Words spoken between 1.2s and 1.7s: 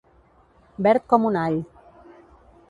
un all.